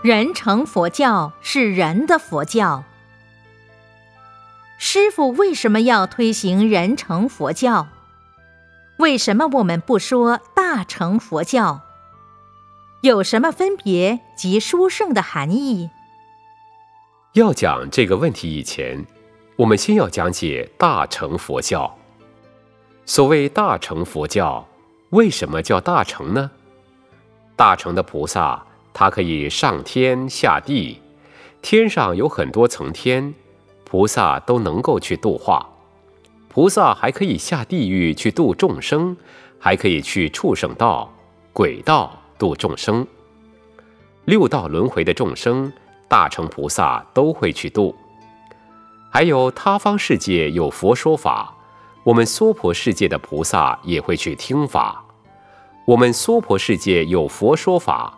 [0.00, 2.84] 人成佛教是人的佛教。
[4.78, 7.88] 师傅为什么要推行人成佛教？
[8.98, 11.80] 为什么我们不说大乘佛教？
[13.00, 15.90] 有什么分别及殊胜的含义？
[17.32, 19.04] 要讲这个问题以前，
[19.56, 21.98] 我们先要讲解大乘佛教。
[23.04, 24.64] 所谓大乘佛教，
[25.10, 26.52] 为什么叫大乘呢？
[27.56, 28.64] 大乘的菩萨。
[28.98, 31.00] 它可以上天下地，
[31.62, 33.32] 天上有很多层天，
[33.84, 35.64] 菩萨都能够去度化。
[36.48, 39.16] 菩萨还可以下地狱去度众生，
[39.56, 41.08] 还可以去畜生道、
[41.52, 43.06] 鬼道度众生。
[44.24, 45.72] 六道轮回的众生，
[46.08, 47.94] 大乘菩萨都会去度。
[49.12, 51.54] 还有他方世界有佛说法，
[52.02, 55.04] 我们娑婆世界的菩萨也会去听法。
[55.84, 58.17] 我们娑婆世界有佛说法。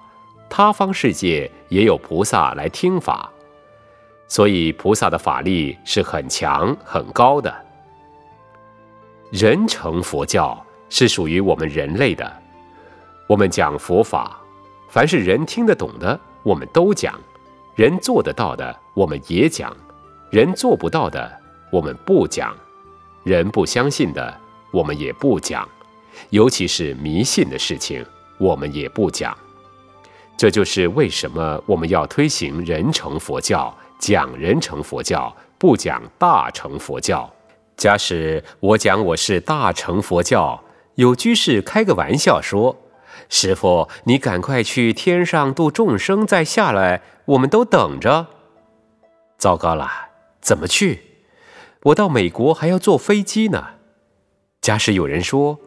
[0.50, 3.30] 他方世界也有菩萨来听法，
[4.26, 7.54] 所以菩萨的法力是很强很高的。
[9.30, 12.30] 人成佛教是属于我们人类的，
[13.28, 14.36] 我们讲佛法，
[14.88, 17.12] 凡是人听得懂的，我们都讲；
[17.76, 19.70] 人做得到的，我们也讲；
[20.30, 21.32] 人做不到的，
[21.70, 22.52] 我们不讲；
[23.22, 24.36] 人不相信的，
[24.72, 25.64] 我们也不讲；
[26.30, 28.04] 尤其是迷信的事情，
[28.36, 29.36] 我们也不讲。
[30.40, 37.30] 这就是为什么我们要推行人成佛教，讲人成佛教，不讲大乘佛教。
[37.76, 42.74] 假使我讲我是大乘佛教，有居士开个玩笑说
[43.28, 48.28] ：“师傅，你赶快去天上度众生，再下来，我们都等着。”
[49.36, 49.90] 糟糕了，
[50.40, 51.02] 怎么去？
[51.82, 53.72] 我到美国还要坐飞机呢。
[54.62, 55.58] 假使有人说：“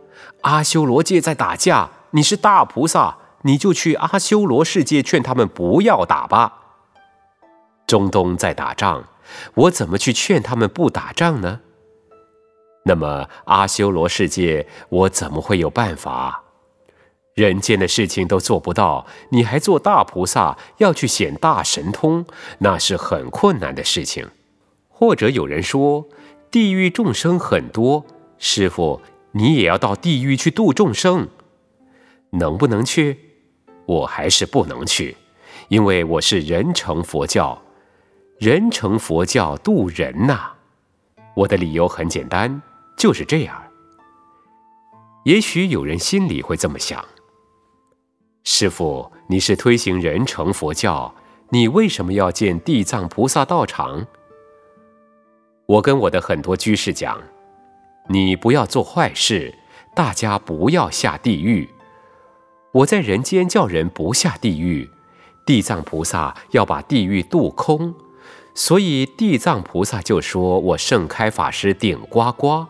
[0.42, 6.60] 阿修罗界在打架，你是大菩萨。”你就去阿修罗世界劝他们不要打吧。
[7.88, 9.08] 中东在打仗，
[9.56, 11.62] 我怎么去劝他们不打仗呢？
[12.86, 16.44] 那么阿修罗世界，我怎么会有办法？
[17.34, 22.26] 人间的事情都做不到，你还做大菩萨要去显大神通，
[22.60, 24.30] 那是很困难的事情。
[24.90, 26.08] 或者有人说，
[26.52, 28.06] 地狱众生很多，
[28.38, 29.02] 师傅
[29.32, 31.28] 你也要到地狱去度众生，
[32.32, 33.33] 能不能去？
[33.86, 35.16] 我还是不能去，
[35.68, 37.62] 因为我是人成佛教，
[38.40, 40.52] 人成佛教度人呐。
[41.36, 42.62] 我的理由很简单，
[42.98, 43.64] 就是这样。
[45.26, 47.04] 也许有人心里会这么想：
[48.44, 51.14] 师傅，你是推行人成佛教，
[51.50, 54.06] 你为什么要建地藏菩萨道场？
[55.66, 57.22] 我跟我的很多居士讲，
[58.10, 59.54] 你不要做坏事，
[59.96, 61.70] 大家不要下地狱。
[62.74, 64.90] 我在人间叫人不下地狱，
[65.46, 67.94] 地藏菩萨要把地狱渡空，
[68.56, 72.66] 所以地藏菩萨就说我盛开法师顶呱呱。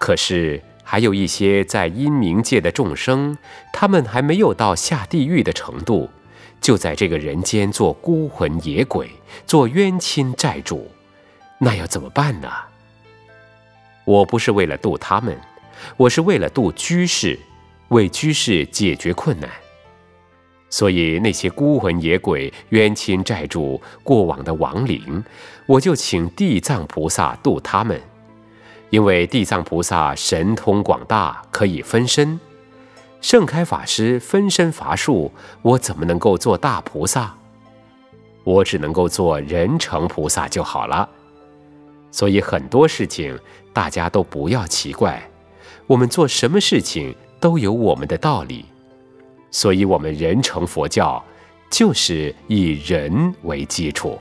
[0.00, 3.38] 可是还有一些在阴冥界的众生，
[3.72, 6.10] 他们还没有到下地狱的程度，
[6.60, 9.08] 就在这个人间做孤魂野鬼，
[9.46, 10.90] 做冤亲债主，
[11.58, 12.50] 那要怎么办呢？
[14.04, 15.40] 我不是为了渡他们，
[15.96, 17.38] 我是为了渡居士。
[17.90, 19.48] 为居士解决困难，
[20.68, 25.22] 所以那些孤魂野鬼、冤亲债主、过往的亡灵，
[25.66, 28.00] 我就请地藏菩萨渡他们。
[28.90, 32.38] 因为地藏菩萨神通广大，可以分身。
[33.20, 37.36] 盛开法师分身乏术，我怎么能够做大菩萨？
[38.44, 41.08] 我只能够做人成菩萨就好了。
[42.12, 43.38] 所以很多事情
[43.72, 45.28] 大家都不要奇怪，
[45.86, 47.14] 我们做什么事情？
[47.40, 48.66] 都有我们的道理，
[49.50, 51.22] 所以，我们人成佛教，
[51.70, 54.18] 就是以人为基础。